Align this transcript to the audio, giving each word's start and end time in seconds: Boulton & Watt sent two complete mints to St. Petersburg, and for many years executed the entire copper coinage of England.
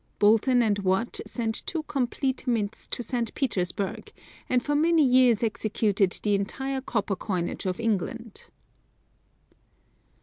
Boulton 0.17 0.63
& 0.83 0.83
Watt 0.83 1.19
sent 1.27 1.63
two 1.67 1.83
complete 1.83 2.47
mints 2.47 2.87
to 2.87 3.03
St. 3.03 3.31
Petersburg, 3.35 4.11
and 4.49 4.63
for 4.63 4.73
many 4.73 5.03
years 5.05 5.43
executed 5.43 6.19
the 6.23 6.33
entire 6.33 6.81
copper 6.81 7.15
coinage 7.15 7.67
of 7.67 7.79
England. 7.79 8.49